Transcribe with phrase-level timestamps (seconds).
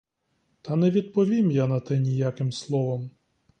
[0.61, 3.11] Та не відповім я на те ніяким словом.